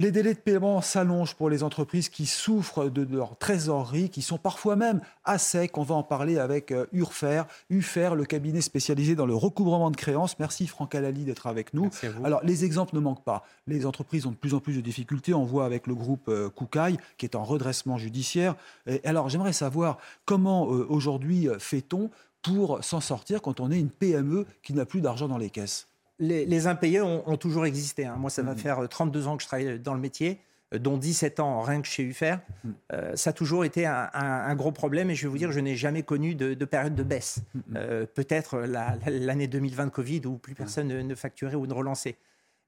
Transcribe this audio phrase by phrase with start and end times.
[0.00, 4.38] Les délais de paiement s'allongent pour les entreprises qui souffrent de leur trésorerie, qui sont
[4.38, 5.76] parfois même à sec.
[5.76, 9.96] On va en parler avec euh, Urfer, UFER, le cabinet spécialisé dans le recouvrement de
[9.96, 10.38] créances.
[10.38, 11.90] Merci Franck Alali d'être avec nous.
[12.22, 13.44] Alors les exemples ne manquent pas.
[13.66, 15.34] Les entreprises ont de plus en plus de difficultés.
[15.34, 18.54] On voit avec le groupe euh, Koukaï qui est en redressement judiciaire.
[18.86, 22.08] Et alors j'aimerais savoir comment euh, aujourd'hui fait-on
[22.42, 25.88] pour s'en sortir quand on est une PME qui n'a plus d'argent dans les caisses?
[26.18, 28.04] Les, impayés ont, toujours existé.
[28.04, 28.16] Hein.
[28.16, 28.58] Moi, ça va mmh.
[28.58, 30.40] faire 32 ans que je travaille dans le métier
[30.74, 32.70] euh, dont 17 ans rien que chez UFER, mmh.
[32.92, 35.76] euh, ça a toujours été un, gros problème et je vais vous dire, je n'ai
[35.76, 37.40] jamais connu de, période de baisse.
[37.54, 37.60] Mmh.
[37.76, 42.16] Euh, peut-être l'année 2020 de Covid où plus personne ne, facturait ou ne relançait.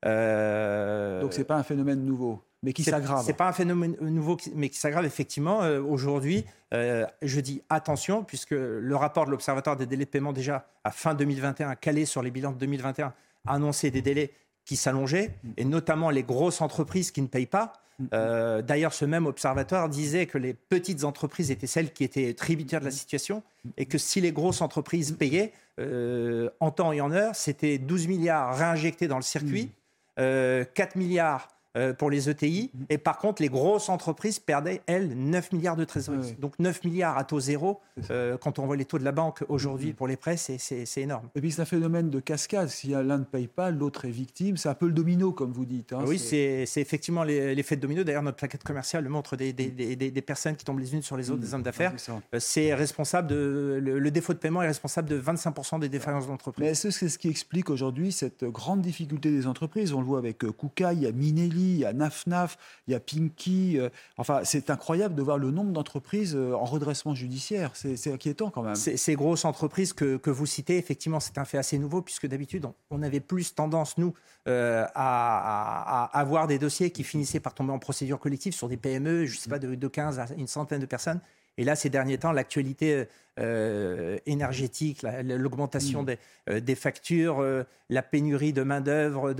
[0.02, 3.22] Donc c'est pas un phénomène nouveau, mais qui s'aggrave.
[3.26, 5.58] C'est pas un phénomène nouveau, mais qui s'aggrave effectivement.
[5.80, 10.90] Aujourd'hui, je dis attention, puisque le rapport de l'Observatoire des délais de paiement déjà à
[10.90, 13.12] fin 2021, calé sur les bilans de 2021,
[13.46, 14.30] annoncer des délais
[14.64, 17.72] qui s'allongeaient, et notamment les grosses entreprises qui ne payent pas.
[18.14, 22.80] Euh, d'ailleurs, ce même observatoire disait que les petites entreprises étaient celles qui étaient tributaires
[22.80, 23.42] de la situation
[23.76, 28.08] et que si les grosses entreprises payaient euh, en temps et en heure, c'était 12
[28.08, 29.70] milliards réinjectés dans le circuit,
[30.16, 30.64] 4 euh,
[30.96, 32.72] milliards euh, pour les ETI.
[32.88, 36.34] Et par contre, les grosses entreprises perdaient, elles, 9 milliards de trésorerie.
[36.40, 37.78] Donc 9 milliards à taux zéro,
[38.10, 41.28] euh, quand on voit les taux de la banque aujourd'hui pour les prêts, c'est énorme.
[41.36, 42.68] Et puis c'est un phénomène de cascade.
[42.70, 44.56] Si l'un ne paye pas, l'autre est victime.
[44.56, 45.92] C'est un peu le domino, comme vous dites.
[45.92, 46.02] Hein.
[46.08, 48.02] Oui, c'est effectivement l'effet de domino.
[48.02, 51.30] D'ailleurs, notre plaquette commerciale montre des, des, des, personnes qui tombent les unes sur les
[51.30, 51.94] autres, des hommes d'affaires.
[52.34, 53.78] Euh, c'est responsable de.
[53.80, 56.64] Le, défaut de paiement est responsable de 25% des défaillances d'entreprise.
[56.64, 59.92] Mais est-ce que c'est ce qui explique aujourd'hui cette grande difficulté des entreprises?
[59.92, 62.56] On le voit avec Kuka, il y a Minelli il y a Nafnaf,
[62.86, 63.78] il y a Pinky.
[63.78, 67.72] Euh, enfin, c'est incroyable de voir le nombre d'entreprises euh, en redressement judiciaire.
[67.74, 68.74] C'est inquiétant quand même.
[68.74, 73.02] Ces grosses entreprises que, vous citez, effectivement, c'est un fait assez nouveau puisque d'habitude, on,
[73.02, 74.14] avait plus tendance, nous,
[74.48, 79.26] euh, à, avoir des dossiers qui finissaient par tomber en procédure collective sur des PME,
[79.26, 81.20] je ne sais pas, de, de 15 à une centaine de personnes.
[81.60, 83.06] Et là, ces derniers temps, l'actualité
[83.38, 86.16] euh, énergétique, l'augmentation mm.
[86.48, 89.34] euh, des, factures, euh, la pénurie de main-d'œuvre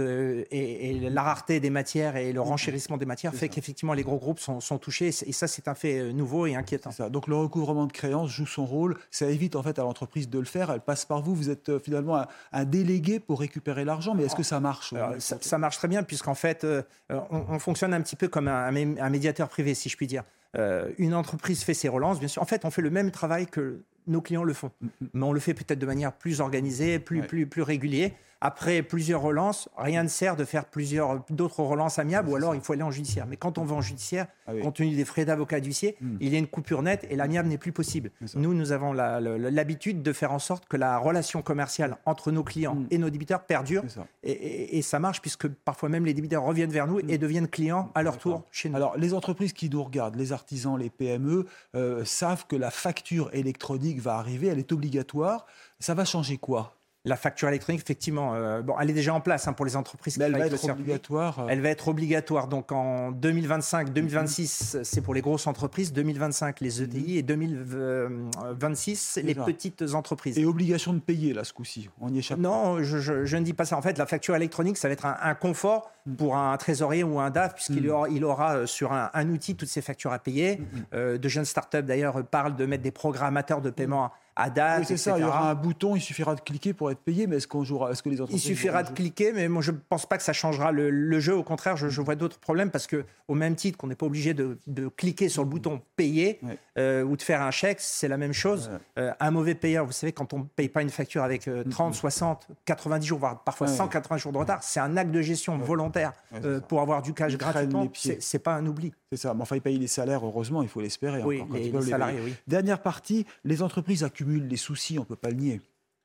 [0.50, 4.38] et, la rareté des matières et le renchérissement des matières fait qu'effectivement les gros groupes
[4.38, 5.08] sont, touchés.
[5.08, 6.90] Et ça, c'est un fait nouveau et inquiétant.
[6.90, 7.08] Ça.
[7.08, 8.98] Donc le recouvrement de créances joue son rôle.
[9.10, 10.70] Ça évite en fait à l'entreprise de le faire.
[10.70, 11.34] Elle passe par vous.
[11.34, 14.14] Vous êtes finalement un, délégué pour récupérer l'argent.
[14.14, 16.66] Mais est-ce que ça marche ça, marche très bien puisqu'en fait,
[17.08, 20.22] on, fonctionne un petit peu comme un médiateur privé, si je puis dire.
[20.56, 22.42] Euh, une entreprise fait ses relances, bien sûr.
[22.42, 24.70] En fait, on fait le même travail que nos clients le font,
[25.12, 28.10] mais on le fait peut-être de manière plus organisée, plus, plus, plus régulière.
[28.42, 32.62] Après plusieurs relances, rien ne sert de faire plusieurs d'autres relances amiables ou alors il
[32.62, 33.26] faut aller en judiciaire.
[33.26, 36.16] Mais quand on va en judiciaire, ah compte tenu des frais d'avocat d'huissier, hmm.
[36.20, 38.10] il y a une coupure nette et l'amiable n'est plus possible.
[38.34, 42.76] Nous, nous avons l'habitude de faire en sorte que la relation commerciale entre nos clients
[42.76, 42.86] hmm.
[42.90, 43.82] et nos débiteurs perdure.
[44.22, 47.18] Et, ça marche puisque parfois même les débiteurs reviennent vers nous et hmm.
[47.18, 48.76] deviennent clients à leur tour chez nous.
[48.76, 51.44] Alors les entreprises qui nous regardent, les artisans, les PME,
[51.74, 55.46] euh, savent que la facture électronique va arriver, elle est obligatoire.
[55.78, 56.76] Ça va changer quoi?
[57.06, 60.18] La facture électronique, effectivement, euh, bon, elle est déjà en place hein, pour les entreprises.
[60.18, 61.38] Mais elle va être obligatoire.
[61.38, 61.46] Euh.
[61.48, 62.46] Elle va être obligatoire.
[62.46, 65.94] Donc en 2025, 2026, c'est pour les grosses entreprises.
[65.94, 67.16] 2025, les ETI.
[67.16, 70.38] Et 2026, les petites entreprises.
[70.38, 71.88] Et obligation de payer, là, ce coup-ci.
[72.02, 72.38] On y échappe.
[72.38, 73.78] Non, je, ne dis pas ça.
[73.78, 75.90] En fait, la facture électronique, ça va être un, confort.
[76.18, 77.90] Pour un trésorier ou un DAF, puisqu'il mm.
[77.90, 80.60] aura, il aura euh, sur un, outil toutes ces factures à payer.
[80.92, 84.10] Mm, de jeunes startups, d'ailleurs, parlent de mettre des programmateurs de paiement
[84.56, 87.26] oui, c'est ça, il y aura un bouton, il suffira de cliquer pour être payé,
[87.26, 89.70] mais est-ce qu'on jouera, est-ce que les entreprises Il suffira de cliquer, mais moi je
[89.70, 91.36] ne pense pas que ça changera le, jeu.
[91.36, 94.34] Au contraire, je, vois d'autres problèmes parce que au même titre qu'on n'est pas obligé
[94.34, 94.58] de,
[94.96, 96.40] cliquer sur le bouton payer
[96.78, 98.70] euh, ou de faire un chèque, c'est la même chose.
[98.98, 101.94] Euh, un mauvais payeur, vous savez, quand on ne paye pas une facture avec 30,
[101.94, 105.89] 60, 90 jours, voire parfois 180 jours de retard, c'est un acte de gestion volontaire
[106.34, 107.90] euh, pour avoir du cash gratuitement.
[107.94, 108.92] C'est pas un oubli.
[109.10, 109.34] C'est ça.
[109.34, 111.22] Mais enfin, ils payent les salaires, heureusement, il faut l'espérer.
[111.22, 112.34] Oui, les, salariés, oui.
[112.46, 115.60] Dernière partie, les entreprises accumulent les soucis, on ne peut pas le nier.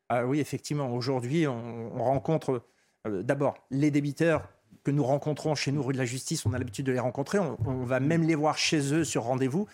[0.09, 0.93] Ah oui, effectivement.
[0.93, 2.61] Aujourd'hui, on, rencontre
[3.07, 4.47] euh, d'abord les débiteurs
[4.83, 6.45] que nous rencontrons chez nous, rue de la Justice.
[6.45, 7.39] On a l'habitude de les rencontrer.
[7.39, 9.67] On, va même les voir chez eux sur rendez-vous.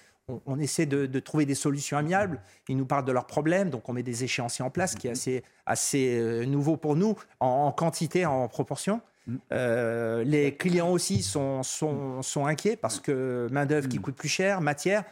[0.46, 2.40] On, essaie de, trouver des solutions amiables.
[2.70, 5.12] Ils nous parlent de leurs problèmes, donc on met des échéanciers en place, qui est
[5.12, 9.02] assez, assez euh, nouveau pour nous, en, quantité, en proportion.
[9.28, 9.36] Mm.
[9.52, 14.02] Euh, les clients aussi sont, sont, sont inquiets parce que main-d'œuvre qui mm.
[14.02, 15.04] coûte plus cher, matière.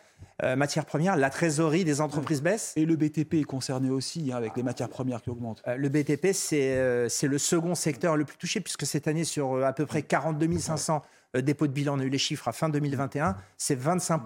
[0.44, 2.74] Euh, matières premières, la trésorerie des entreprises baisse.
[2.76, 5.62] Et le BTP est concerné aussi hein, avec les matières premières qui augmentent.
[5.68, 9.74] Euh, le BTP, c'est le second secteur le plus touché puisque cette année, sur à
[9.74, 11.02] peu près 42 500
[11.36, 14.24] dépôts de bilan, on a eu les chiffres à fin 2021, c'est 25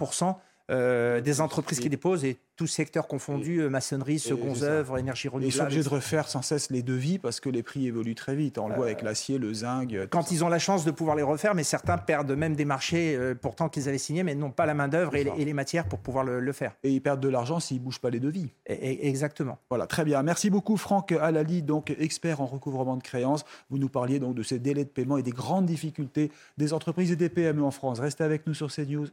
[0.69, 5.53] des entreprises qui déposent et tout secteur confondu, euh, maçonnerie, secondes œuvres, énergie renouvelable.
[5.53, 8.35] Ils sont obligés de refaire sans cesse les devis parce que les prix évoluent très
[8.35, 8.59] vite.
[8.59, 9.95] On le voit avec euh, l'acier, le zinc.
[10.11, 13.15] Quand ils ont la chance de pouvoir les refaire, mais certains perdent même des marchés
[13.15, 16.23] euh, pourtant qu'ils avaient signés, mais n'ont pas la main-d'œuvre et, les matières pour pouvoir
[16.23, 16.75] le, faire.
[16.83, 18.49] Et ils perdent de l'argent s'ils ne bougent pas les devis.
[18.67, 19.57] exactement.
[19.69, 20.21] Voilà, très bien.
[20.21, 23.45] Merci beaucoup, Franck Alali, donc expert en recouvrement de créances.
[23.69, 27.11] Vous nous parliez donc de ces délais de paiement et des grandes difficultés des entreprises
[27.11, 27.99] et des PME en France.
[27.99, 29.07] Restez avec nous sur CNews.